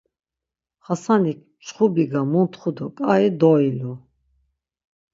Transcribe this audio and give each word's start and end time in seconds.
Xasanik 0.85 1.39
mçxu 1.59 1.85
biga 1.93 2.21
muntxu 2.31 2.69
do 2.77 2.87
ǩai 2.97 3.25
doilu. 3.39 3.93